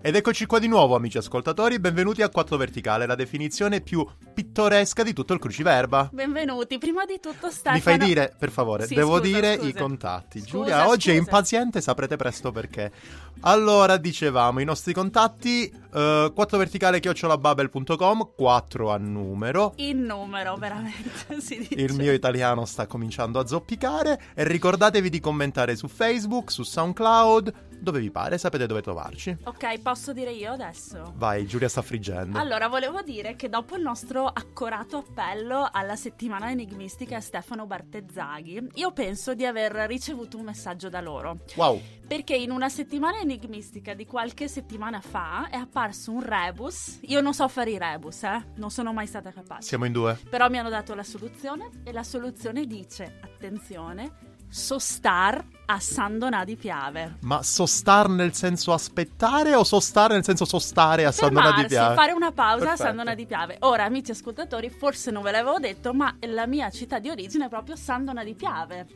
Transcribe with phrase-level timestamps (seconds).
[0.00, 5.02] Ed eccoci qua di nuovo, amici ascoltatori, benvenuti a 4 Verticale, la definizione più pittoresca
[5.02, 6.10] di tutto il cruciverba.
[6.12, 7.74] Benvenuti, prima di tutto Stefano...
[7.74, 9.68] Mi fai dire, per favore, Sì, devo scusa, dire scusa.
[9.68, 10.38] i contatti.
[10.38, 12.92] Scusa, Giulia oggi è impaziente, saprete presto perché.
[13.40, 19.72] Allora, dicevamo, i nostri contatti, eh, 4verticale-babel.com, 4 a numero.
[19.76, 21.74] In numero, veramente, si dice.
[21.74, 27.52] Il mio italiano sta cominciando a zoppicare e ricordatevi di commentare su Facebook, su SoundCloud,
[27.80, 29.36] dove vi pare, sapete dove trovarci.
[29.44, 31.12] Ok, posso dire io adesso?
[31.16, 32.38] Vai, Giulia sta friggendo.
[32.38, 38.68] Allora, volevo dire che dopo il nostro accorato appello alla settimana enigmistica a Stefano Bartezzaghi,
[38.74, 41.38] io penso di aver ricevuto un messaggio da loro.
[41.56, 47.00] Wow, Perché in una settimana enigmistica di qualche settimana fa è apparso un rebus.
[47.02, 48.42] Io non so fare i rebus, eh?
[48.56, 49.68] Non sono mai stata capace.
[49.68, 50.18] siamo in due.
[50.30, 56.44] Però mi hanno dato la soluzione e la soluzione dice, attenzione, sostar a San Donà
[56.44, 57.16] di Piave.
[57.20, 61.94] Ma sostar nel senso aspettare o sostare nel senso sostare a San Donà di Piave?
[61.94, 62.82] fare una pausa Perfetto.
[62.82, 63.56] a San Donà di Piave.
[63.60, 67.48] Ora, amici ascoltatori, forse non ve l'avevo detto, ma la mia città di origine è
[67.50, 68.86] proprio San Donà di Piave.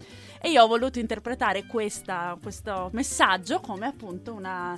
[0.41, 4.75] E io ho voluto interpretare questa- questo messaggio come appunto una-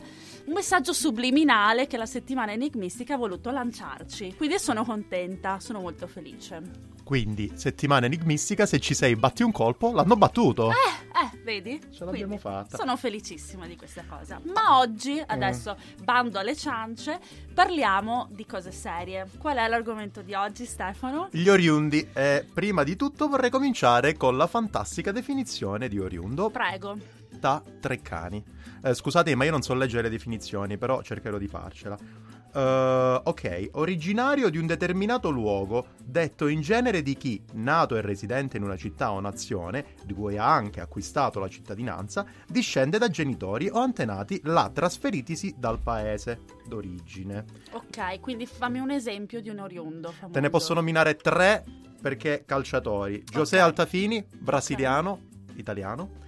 [0.47, 4.35] un messaggio subliminale che la settimana enigmistica ha voluto lanciarci.
[4.37, 6.93] Quindi sono contenta, sono molto felice.
[7.05, 10.71] Quindi, settimana enigmistica, se ci sei batti un colpo, l'hanno battuto.
[10.71, 11.79] Eh, vedi?
[11.91, 12.79] Ce l'abbiamo Quindi fatta.
[12.79, 14.41] Sono felicissima di questa cosa.
[14.45, 17.21] Ma oggi, adesso, bando alle ciance,
[17.53, 19.29] parliamo di cose serie.
[19.39, 21.29] Qual è l'argomento di oggi, Stefano?
[21.31, 22.09] Gli oriundi.
[22.13, 26.97] E prima di tutto vorrei cominciare con la fantastica definizione di oriundo Prego.
[27.31, 28.43] da Treccani.
[28.83, 31.99] Eh, scusate, ma io non so leggere le definizioni, però cercherò di farcela.
[32.55, 38.57] Eh, ok, originario di un determinato luogo, detto in genere di chi, nato e residente
[38.57, 43.69] in una città o nazione, di cui ha anche acquistato la cittadinanza, discende da genitori
[43.69, 47.45] o antenati là trasferitisi dal paese d'origine.
[47.73, 50.33] Ok, quindi fammi un esempio di un oriundo famoso.
[50.33, 51.65] Te ne posso nominare tre
[52.01, 53.25] perché calciatori.
[53.25, 53.63] José Ok.
[53.63, 55.21] Altafini, brasiliano,
[55.57, 56.23] italiano.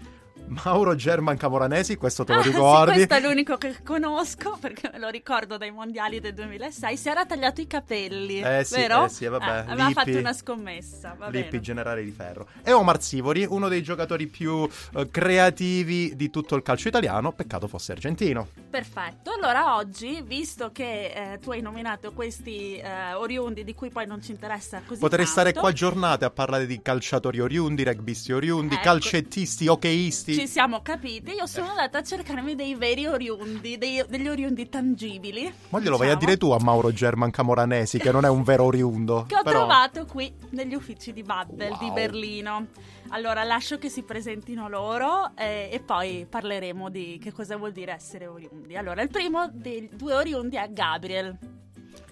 [0.49, 2.93] Mauro German Camoranesi, questo te lo Ah, sì, ricordi?
[2.95, 6.97] questo è l'unico che conosco perché me lo ricordo dai mondiali del 2006.
[6.97, 9.07] Si era tagliato i capelli, Eh sì, vero?
[9.07, 9.93] eh sì, vabbè, aveva Lippi.
[9.93, 11.17] fatto una scommessa.
[11.19, 11.61] Va Lippi, bene.
[11.61, 12.47] generale di ferro.
[12.63, 17.33] E Omar Sivori, uno dei giocatori più eh, creativi di tutto il calcio italiano.
[17.33, 18.47] Peccato fosse argentino.
[18.71, 24.07] Perfetto, allora oggi, visto che eh, tu hai nominato questi eh, oriundi di cui poi
[24.07, 28.33] non ci interessa così Potrei tanto, stare qua giornate a parlare di calciatori oriundi, rugbisti
[28.33, 28.85] oriundi, Ecco.
[28.85, 30.35] calcettisti, hockeyisti.
[30.41, 35.53] Ci siamo capiti, io sono andata a cercarmi dei veri oriundi, dei- degli oriundi tangibili.
[35.71, 38.43] Ma glielo vai a diciamo, dire tu a Mauro German Camoranesi, che non è un
[38.43, 39.25] vero oriundo.
[39.29, 41.79] Che ho Però- trovato qui negli uffici di Babbel Wow.
[41.79, 42.67] di Berlino.
[43.11, 47.93] Allora lascio che si presentino loro eh, e poi parleremo di che cosa vuol dire
[47.93, 48.77] essere oriundi.
[48.77, 51.37] Allora, il primo dei due oriundi è Gabriel.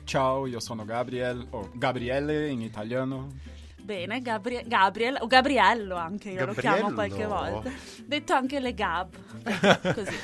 [0.04, 3.28] Ciao, io sono Gabriel, o Gabriele in italiano.
[3.84, 6.94] Bene, Gabri- Gabriel, o Gabriello anche, io lo chiamo Gabriello.
[6.94, 7.70] qualche volta.
[8.06, 9.14] Detto anche le Gab,
[9.94, 10.16] così.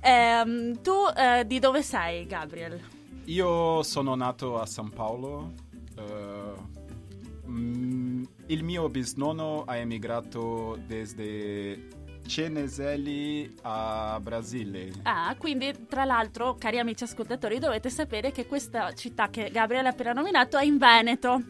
[0.00, 2.80] Ehm, tu eh, di dove sei, Gabriel?
[3.24, 5.52] Io sono nato a San Paolo.
[5.98, 11.88] eh, mm, il mio bisnonno ha emigrato desde
[12.26, 14.90] Ceneselli a Brasile.
[15.02, 19.90] Ah, quindi tra l'altro, cari amici ascoltatori, dovete sapere che questa città che Gabriele ha
[19.90, 21.42] appena nominato è in Veneto.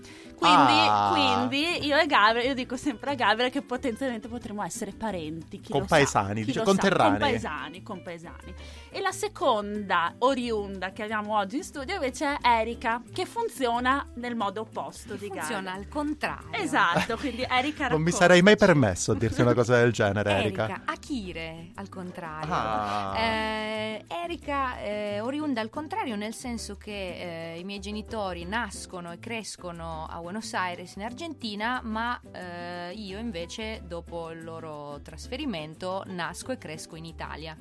[0.43, 1.11] Quindi, Ah.
[1.13, 5.61] quindi io e Gabriele, io dico sempre a Gabriele che potenzialmente potremmo essere parenti.
[5.61, 7.19] Chi lo sa, Compaesani, chi dice, conterranei.
[7.21, 8.55] Compaesani, compaesani.
[8.91, 14.35] E la seconda oriunda che abbiamo oggi in studio invece è Erika, che funziona nel
[14.35, 15.79] modo opposto di Funziona Gabriele.
[15.79, 16.49] al contrario.
[16.51, 20.65] Esatto, quindi Erika Non mi sarei mai permesso a dirti una cosa del genere, Erika.
[20.65, 22.53] Erika, Akire al contrario.
[22.53, 23.15] Ah.
[23.17, 29.19] Eh, Erika è oriunda al contrario nel senso che eh, i miei genitori nascono e
[29.21, 36.53] crescono a Buenos Aires in Argentina, ma eh, io invece dopo il loro trasferimento nasco
[36.53, 37.57] e cresco in Italia.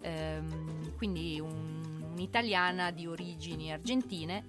[0.00, 4.44] Ehm, quindi un- un'italiana di origini argentine.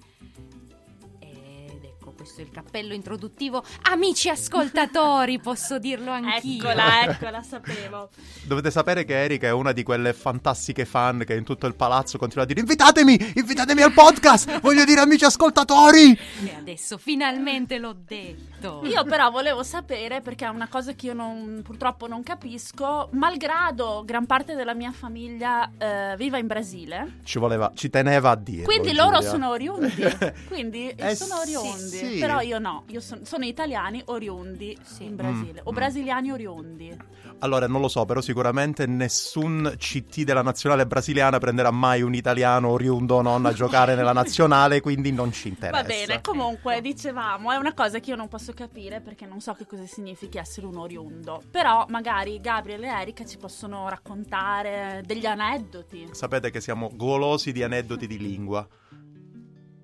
[2.09, 3.63] Ecco, questo è il cappello introduttivo.
[3.83, 6.63] Amici ascoltatori, posso dirlo anch'io.
[6.63, 8.09] Eccola, eccola, sapevo.
[8.43, 12.17] Dovete sapere che Erika è una di quelle fantastiche fan che in tutto il palazzo
[12.17, 16.11] continua a dire invitatemi, invitatemi al podcast, voglio dire amici ascoltatori.
[16.45, 18.81] E adesso finalmente l'ho detto.
[18.85, 24.03] Io però volevo sapere, perché è una cosa che io non- purtroppo non capisco, malgrado
[24.05, 28.63] gran parte della mia famiglia eh, viva in Brasile, Ci voleva, ci teneva a dire.
[28.63, 29.93] quindi loro sono oriundi,
[30.49, 31.97] quindi Eh sono sì, oriundi.
[31.97, 32.19] Sì, Sì.
[32.19, 35.05] Però io no, io son- sono italiani oriundi Sì.
[35.05, 35.75] in Brasile, Mm, o mm.
[35.75, 36.97] brasiliani oriundi.
[37.41, 42.67] Allora, non lo so, però sicuramente nessun CT della nazionale brasiliana prenderà mai un italiano
[42.69, 45.81] oriundo o non a giocare nella nazionale, quindi non ci interessa.
[45.81, 49.53] Va bene, comunque dicevamo, è una cosa che io non posso capire perché non so
[49.53, 51.41] che cosa significhi essere un oriundo.
[51.49, 56.09] Però magari Gabriele e Erika ci possono raccontare degli aneddoti.
[56.11, 58.67] Sapete che siamo golosi di aneddoti di lingua.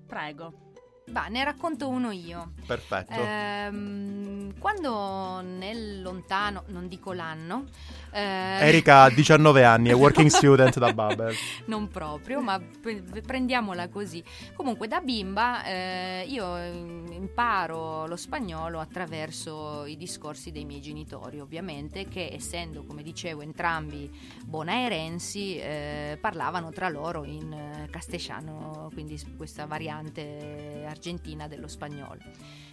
[0.06, 0.65] Prego.
[1.08, 2.52] Va, ne racconto uno io.
[2.66, 3.12] Perfetto.
[3.12, 7.66] Ehm, quando nel lontano, non dico l'anno,
[8.10, 11.34] eh, Erika ha 19 anni, è working student da Babel.
[11.66, 14.22] non proprio, ma pre- prendiamola così.
[14.54, 16.70] Comunque, da bimba eh, io eh,
[17.10, 24.10] imparo lo spagnolo attraverso i discorsi dei miei genitori, ovviamente, che essendo, come dicevo, entrambi
[24.44, 32.20] bonaerensi, eh, parlavano tra loro in eh, castellano, quindi questa variante argentina dello spagnolo.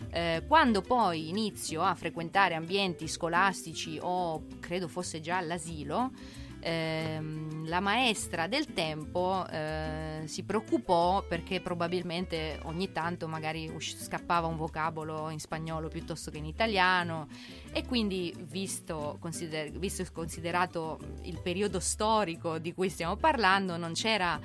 [0.10, 6.12] Eh, quando poi inizio a frequentare ambienti scolastici o credo fosse già all'asilo,
[6.60, 14.48] ehm, la maestra del tempo eh, si preoccupò perché probabilmente ogni tanto magari usci- scappava
[14.48, 17.28] un vocabolo in spagnolo piuttosto che in italiano
[17.72, 24.40] e quindi visto, consider- visto considerato il periodo storico di cui stiamo parlando non c'era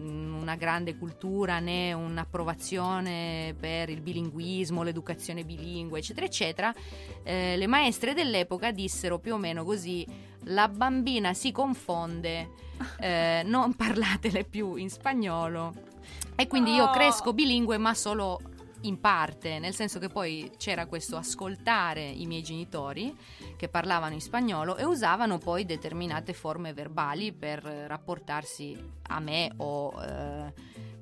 [0.00, 6.74] una grande cultura né un'approvazione per il bilinguismo, l'educazione bilingue, eccetera, eccetera,
[7.22, 10.06] eh, le maestre dell'epoca dissero più o meno così:
[10.44, 12.50] la bambina si confonde,
[12.98, 15.88] eh, non parlatele più in spagnolo.
[16.36, 16.90] E quindi io Oh.
[16.90, 18.40] cresco bilingue, ma solo
[18.82, 23.14] in parte, nel senso che poi c'era questo ascoltare i miei genitori
[23.56, 28.76] che parlavano in spagnolo e usavano poi determinate forme verbali per rapportarsi
[29.08, 30.52] a me o eh,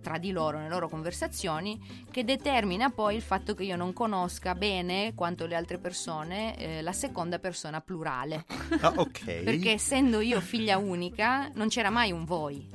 [0.00, 4.54] tra di loro nelle loro conversazioni che determina poi il fatto che io non conosca
[4.54, 8.44] bene quanto le altre persone eh, la seconda persona plurale
[8.80, 9.42] Ah, ok.
[9.42, 12.68] perché essendo io figlia unica non c'era mai un voi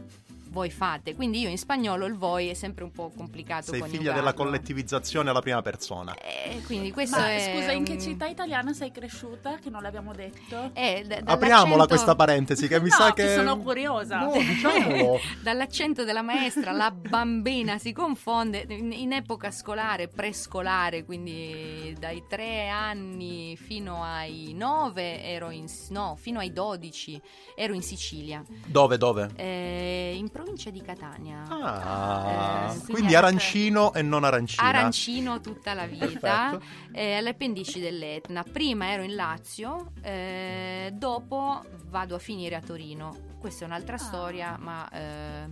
[0.54, 4.14] voi fate quindi io in spagnolo il voi è sempre un po' complicato Sei figlia
[4.14, 6.14] della collettivizzazione alla prima persona.
[6.16, 9.58] Eh, quindi questo Ma è scusa, in che città italiana sei cresciuta?
[9.58, 10.70] Che non l'abbiamo detto?
[10.74, 14.20] Eh, d- Apriamola questa parentesi che mi No, sa che sono curiosa.
[14.20, 15.20] No, diciamolo.
[15.42, 22.70] Dall'accento della maestra la bambina si confonde in, in epoca scolare, prescolare, quindi dai tre
[22.70, 27.22] anni fino ai nove ero in no, fino ai 12
[27.56, 29.30] ero in Sicilia, Dove, dove?
[29.36, 31.44] eh, in provincia di Catania.
[31.48, 34.64] Ah, Eh, quindi quindi arancino e non arancina.
[34.68, 36.60] Arancino tutta la vita,
[36.92, 38.44] eh, alle pendici dell'Etna.
[38.44, 43.16] Prima ero in Lazio, eh, dopo vado a finire a Torino.
[43.40, 44.00] Questa è un'altra Ah.
[44.00, 45.50] storia, ma eh,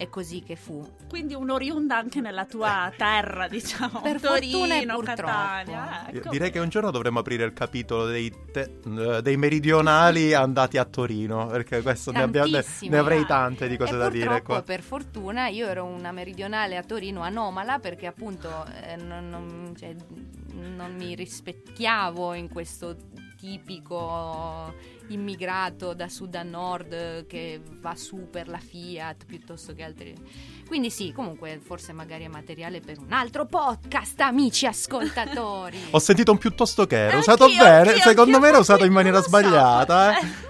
[0.00, 0.82] è così che fu.
[1.10, 4.00] Quindi un oriunda anche nella tua terra, diciamo.
[4.00, 5.22] Per Torino, fortuna e purtroppo.
[5.22, 6.08] Catania.
[6.10, 6.30] Ecco.
[6.30, 10.86] Direi che un giorno dovremmo aprire il capitolo dei, te- eh, dei meridionali andati a
[10.86, 14.62] Torino, perché questo ne, abbia- ne- ne avrei tante di cose e da dire qua.
[14.62, 18.48] per fortuna, io ero una meridionale a Torino anomala perché appunto
[18.82, 19.94] eh, non, non- cioè,
[20.54, 22.96] non mi rispecchiavo in questo
[23.40, 24.74] tipico
[25.08, 30.14] immigrato da sud a nord che va su per la Fiat piuttosto che altri.
[30.66, 35.88] Quindi sì, comunque forse magari è materiale per un altro podcast, amici ascoltatori.
[35.90, 38.92] Ho sentito un piuttosto che era usato bene, anch'io, secondo anch'io, me era usato in
[38.92, 39.28] maniera so.
[39.28, 40.18] sbagliata.
[40.18, 40.48] Eh.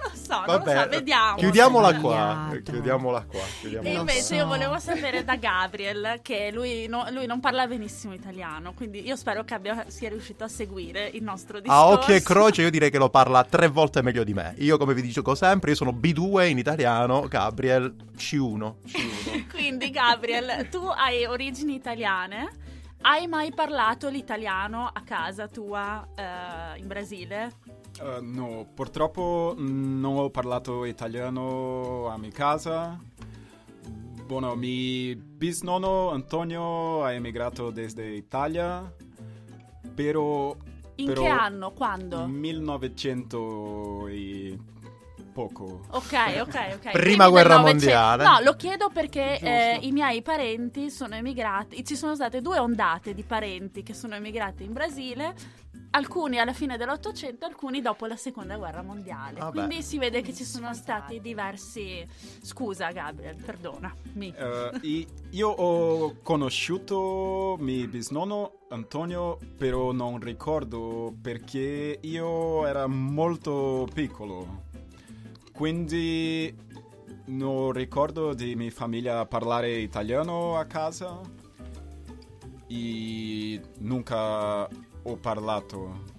[0.57, 1.35] Vabbè, lo so, vediamo.
[1.37, 2.49] chiudiamola qua.
[2.63, 3.39] Chiudiamola qua.
[3.59, 4.35] chiudiamola E invece so.
[4.35, 9.15] io volevo sapere da Gabriel che lui, no- lui non parla benissimo italiano, quindi io
[9.15, 11.81] spero che abbia, sia riuscito a seguire il nostro discorso.
[11.83, 14.53] A occhio e croce io direi che lo parla tre volte meglio di me.
[14.57, 18.73] Io come vi dico sempre, io sono B2 in italiano, Gabriel C1.
[18.87, 19.47] C1.
[19.51, 22.59] Quindi Gabriel, tu hai origini italiane.
[23.03, 27.51] Hai mai parlato l'italiano a casa tua eh, in Brasile?
[27.99, 32.99] Eh, no, purtroppo non ho parlato italiano a mia casa.
[34.25, 38.91] Bueno, mi bisnonno Antonio ha emigrato desde Italia,
[39.93, 40.55] però
[40.95, 41.71] In Però- che anno?
[41.71, 42.27] Quando?
[42.27, 44.57] 1900 e
[45.33, 45.81] poco.
[45.91, 46.91] Ok, ok, ok.
[46.93, 48.23] Prima guerra mondiale.
[48.23, 51.83] No, lo chiedo perché eh, i miei parenti sono emigrati.
[51.83, 55.33] Ci sono state due ondate di parenti che sono emigrati in Brasile.
[55.93, 59.39] Alcuni alla fine dell'Ottocento, alcuni dopo la seconda guerra mondiale.
[59.39, 59.51] Vabbè.
[59.65, 62.07] Quindi si vede che ci sono stati diversi.
[62.41, 64.33] Scusa, Gabriel, perdonami.
[64.33, 73.85] Eh, i- io ho conosciuto mio bisnonno Antonio, però non ricordo perché io era molto
[73.93, 74.63] piccolo.
[75.51, 76.55] Quindi
[77.25, 81.19] non ricordo di mia famiglia parlare italiano a casa.
[82.73, 84.65] e nunca
[85.03, 86.09] ho parlato.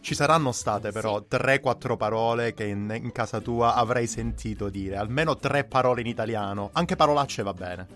[0.00, 5.36] Ci saranno state però 3-4 parole che in, in casa tua avrei sentito dire, almeno
[5.36, 7.86] 3 parole in italiano, anche parolacce va bene.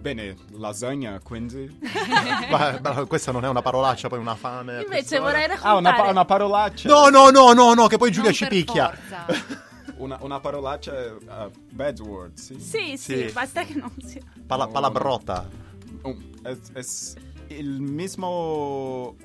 [0.00, 1.78] Bene, lasagna, quindi.
[2.50, 4.82] Ma, ma questa non è una parolaccia, poi una fame.
[4.82, 5.78] Invece vorrei Ah, raccontare...
[5.78, 6.88] una, pa- una parolaccia.
[6.88, 8.90] No, no, no, no, no, che poi Giulia Non ci per picchia.
[8.92, 9.62] forza.
[9.96, 12.58] Una, una parolaccia, uh, bad word, sì.
[12.58, 13.30] Sì, sì, Sì.
[13.32, 14.20] basta che non sia...
[14.44, 14.72] Pala- No.
[14.72, 15.48] palabrota.
[16.02, 17.14] Oh, es, es
[17.58, 19.16] il mismo.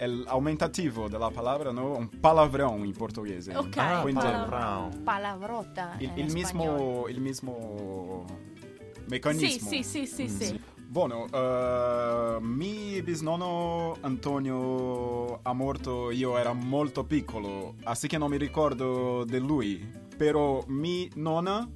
[0.00, 1.96] El aumentativo della parola, no?
[1.96, 3.56] Un palavrón in portoghese.
[3.56, 5.02] Ok, Ah, quindi palavrón.
[5.02, 6.72] Palavrota il, in il spagnolo.
[6.76, 8.24] mismo, il mismo
[8.94, 9.68] Sì, meccanismo.
[9.70, 10.26] sì, sì, sì, Mm.
[10.36, 10.60] sì.
[10.88, 18.38] Buono, uh, mi bisnonno Antonio ha morto, io ero molto piccolo, così che non mi
[18.38, 19.84] ricordo di lui.
[20.16, 21.68] Però mi nonna,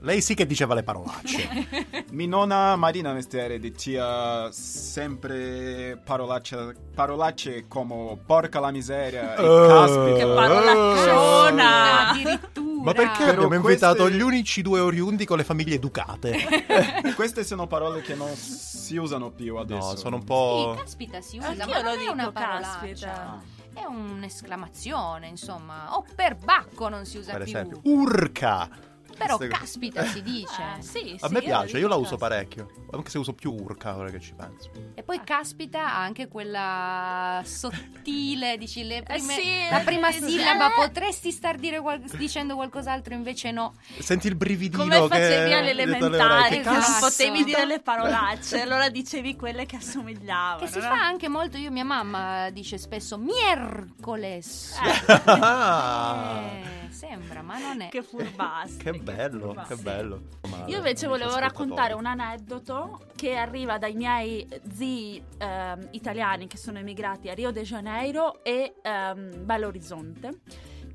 [0.00, 2.04] Lei sì che diceva le parolacce.
[2.12, 9.66] mi nonna Marina Mestiere diceva sempre parolacce, parolacce come porca la miseria e Oh.
[9.66, 10.14] caspita.
[10.14, 10.34] Che Oh.
[10.34, 12.08] parolacciona!
[12.10, 12.82] Addirittura.
[12.84, 16.36] Ma perché Però abbiamo invitato queste- gli unici due oriundi con le famiglie educate?
[17.16, 19.88] Queste sono parole che non si usano più adesso.
[19.90, 20.74] No, sono un Sì, po'...
[20.78, 23.08] caspita si usa, Anch'io ma non è una caspita.
[23.08, 23.42] parolaccia.
[23.74, 25.96] È un'esclamazione, insomma.
[25.96, 27.50] O per bacco non si usa Per più.
[27.52, 28.68] esempio, urca.
[29.18, 30.62] Però Queste- caspita si dice.
[30.78, 32.28] Eh, sì, A sì, me io piace, io la uso caspita.
[32.28, 32.70] parecchio.
[32.92, 34.70] Anche se uso più urca ora che ci penso.
[34.94, 40.68] E poi caspita ha anche quella sottile, dici le prime- sì, la prima sì, sillaba,
[40.68, 40.74] eh.
[40.74, 43.74] potresti star dire qual- dicendo qualcos'altro, invece no.
[43.98, 45.08] Senti il brividino Come che...
[45.08, 46.58] facevi alle dietro le elementari, orecchie.
[46.62, 47.06] che non Cazzo.
[47.08, 50.58] potevi dire le parolacce, allora dicevi quelle che assomigliavano.
[50.64, 50.84] Che si no?
[50.84, 54.76] fa anche molto, io mia mamma dice spesso miércoles.
[54.80, 57.88] Eh, sembra, ma non è.
[57.88, 58.76] Che furbasti.
[58.84, 59.74] che bello, furbasti.
[59.74, 60.22] che bello.
[60.66, 66.78] Io invece volevo raccontare un aneddoto che arriva dai miei zii ehm, italiani che sono
[66.78, 70.40] emigrati a Rio de Janeiro e ehm, Belo Horizonte,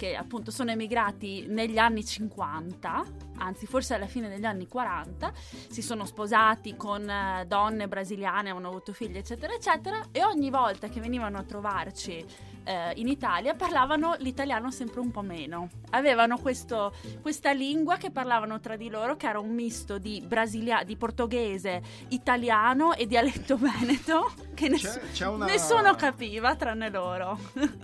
[0.04, 3.04] che appunto sono emigrati negli anni 50,
[3.38, 5.32] anzi forse alla fine degli anni 40,
[5.70, 10.90] si sono sposati con eh, donne brasiliane, hanno avuto figli eccetera eccetera e ogni volta
[10.90, 12.26] che venivano a trovarci
[12.64, 15.70] eh, in Italia parlavano l'italiano sempre un po' meno.
[15.92, 20.84] Avevano questo, questa lingua che parlavano tra di loro, che era un misto di, brasilia-
[20.84, 27.38] di portoghese, italiano e dialetto veneto, che ness- C'è, c'è una, nessuno capiva tranne loro.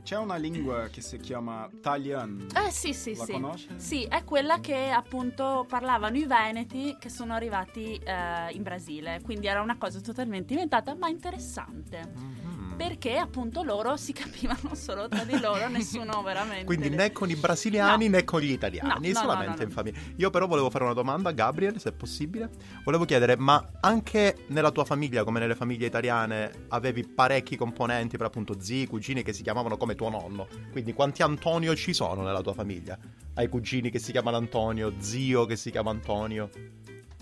[0.03, 1.69] c'è una lingua che si chiama
[2.09, 2.47] Talian.
[2.55, 3.31] Eh sì, sì, La sì.
[3.33, 3.67] conosci?
[3.75, 9.21] Sì, è quella che appunto parlavano i veneti che sono arrivati eh, in Brasile.
[9.23, 12.11] Quindi era una cosa totalmente inventata, ma interessante.
[12.13, 12.48] Mhm.
[12.79, 16.63] Perché appunto loro si capivano solo tra di loro, nessuno veramente.
[16.63, 18.11] Quindi né con i brasiliani No.
[18.15, 19.99] né con gli italiani, No, no, solamente no, no, in famiglia.
[20.15, 22.49] Io però volevo fare una domanda, Gabriel, se è possibile.
[22.85, 28.27] Volevo chiedere, ma anche nella tua famiglia, come nelle famiglie italiane, avevi parecchi componenti, per
[28.27, 30.47] appunto zii, cugini che si chiamavano come tuo nonno?
[30.71, 32.97] Quindi quanti Antonio ci sono nella tua famiglia?
[33.33, 36.49] Hai cugini che si chiamano Antonio, zio che si chiama Antonio,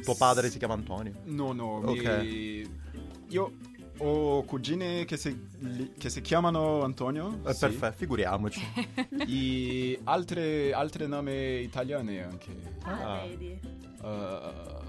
[0.04, 1.14] tuo padre si chiama Antonio?
[1.26, 2.04] No, no, Ok.
[2.24, 2.80] mi...
[3.30, 3.54] io
[4.00, 7.40] ho cugini che si, li- che si chiamano Antonio.
[7.46, 8.62] Eh, sì, Perfetto, figuriamoci.
[9.28, 12.56] E altre, altre nomi italiani anche.
[12.84, 13.22] Ah, Ah.
[13.28, 13.60] vedi.
[14.02, 14.86] Uh,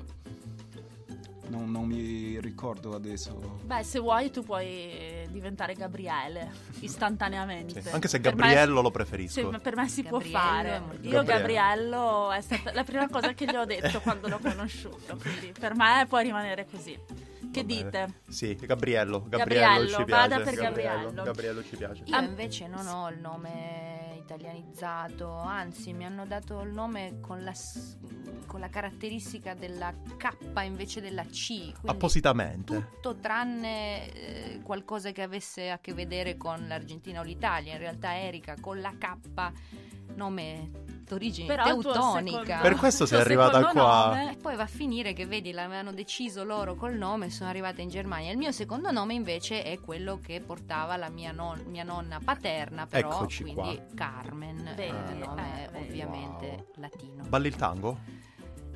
[1.49, 3.59] non, non mi ricordo adesso.
[3.65, 6.51] Beh, se vuoi tu puoi diventare Gabriele
[6.81, 7.81] istantaneamente.
[7.81, 9.51] Sì, Anche se Per me- Gabriello lo Sì, preferisco.
[9.51, 10.83] ma per me si può Gabriello è fare.
[11.01, 11.23] Io Gabriello.
[11.25, 15.75] Gabriello è stata la prima cosa che gli ho detto quando l'ho conosciuto, quindi per
[15.75, 16.97] me può rimanere così.
[17.59, 18.21] Che dite?
[18.29, 20.29] Sì, Gabriello, Gabriello, Gabriello, ci piace.
[20.29, 21.23] vada per Gabriello.
[21.23, 22.03] Gabriello ci piace.
[22.07, 22.23] Io Ah.
[22.23, 27.53] invece non ho il nome italianizzato, anzi mi hanno dato il nome con la,
[28.47, 31.73] con la caratteristica della K invece della C.
[31.87, 32.75] Appositamente.
[32.95, 37.73] Tutto tranne eh, qualcosa che avesse a che vedere con l'Argentina o l'Italia.
[37.73, 39.17] In realtà Erika con la K,
[40.15, 40.71] nome
[41.09, 42.39] d'origine teutonica.
[42.39, 44.07] secondo- Per questo sei arrivata qua.
[44.09, 47.49] nome- E poi va a finire che vedi, l'avevano deciso loro col nome e sono
[47.51, 48.31] arrivata in Germania.
[48.31, 52.87] Il mio secondo nome invece è quello che portava la mia, non- mia nonna paterna,
[52.87, 53.77] però Eccoci quindi qua.
[53.95, 56.67] Carmen, eh, nome eh, ovviamente Wow.
[56.77, 57.25] latino.
[57.29, 57.99] Balli il tango?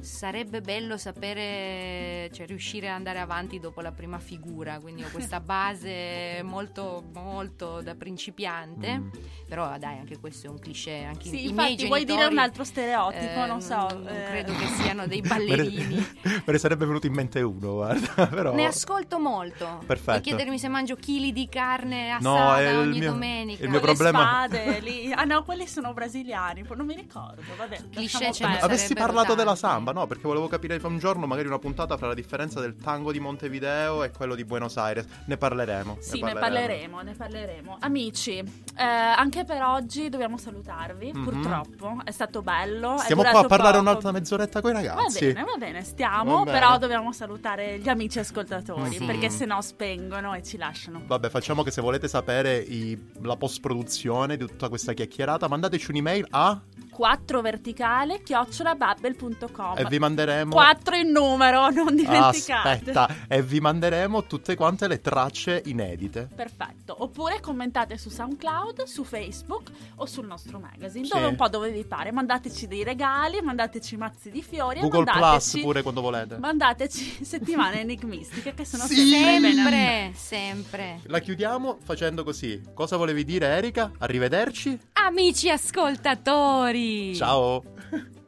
[0.02, 5.38] Sarebbe bello sapere, cioè riuscire ad andare avanti dopo la prima figura, quindi ho questa
[5.40, 9.08] base molto, molto da principiante, Mm.
[9.48, 12.34] però dai, anche questo è un cliché, anche Sì, i miei infatti vuoi dire genitori,
[12.34, 13.76] un altro stereotipo, eh, non so.
[13.92, 15.94] non eh, credo che siano dei ballerini.
[15.94, 16.06] ne,
[16.44, 18.26] me ne sarebbe venuto in mente uno, guarda.
[18.26, 18.52] Però...
[18.54, 19.82] Ne ascolto molto.
[19.86, 20.10] Perfetto.
[20.10, 23.62] Puoi chiedermi se mangio chili di carne No, assata è il ogni mio- domenica.
[23.62, 25.12] il mio con le problema- spade lì.
[25.12, 27.88] Ah no, quelli sono brasiliani, poi non mi ricordo, vabbè.
[27.90, 28.58] Cliché ce ne.
[28.58, 29.90] Avessi parlato della tanti.
[29.92, 33.20] No, perché volevo capire un giorno magari una puntata fra la differenza del tango di
[33.20, 35.06] Montevideo e quello di Buenos Aires.
[35.26, 35.98] Ne parleremo.
[36.00, 37.76] Sì, ne parleremo, ne parleremo.
[37.80, 41.24] Amici, eh, anche per oggi dobbiamo salutarvi, mm-hmm.
[41.24, 42.00] purtroppo.
[42.04, 42.96] È stato bello.
[42.98, 43.88] Stiamo qua a parlare poco.
[43.88, 45.26] un'altra mezz'oretta con i ragazzi.
[45.26, 46.58] Va bene, va bene, stiamo, va bene.
[46.58, 49.04] però dobbiamo salutare gli amici ascoltatori, sì.
[49.04, 51.02] perché se no spengono e ci lasciano.
[51.04, 56.26] Vabbè, facciamo che se volete sapere i, la post-produzione di tutta questa chiacchierata, mandateci un'email
[56.30, 56.60] a
[56.92, 62.68] 4 verticale chiocciolabubble.com e vi manderemo 4 in numero non dimenticate.
[62.68, 66.28] Aspetta e vi manderemo tutte quante le tracce inedite.
[66.34, 66.94] Perfetto.
[66.98, 71.12] Oppure commentate su SoundCloud su Facebook o sul nostro magazine sì.
[71.12, 72.12] dove un po' dove vi pare.
[72.12, 76.36] Mandateci dei regali mandateci mazzi di fiori Google Plus pure quando volete.
[76.36, 79.08] mandateci settimane enigmistiche che sono sì.
[79.08, 81.00] sempre sempre.
[81.04, 82.60] La chiudiamo facendo così.
[82.74, 83.90] Cosa volevi dire Erika?
[83.98, 87.62] arrivederci amici ascoltatori Ciao.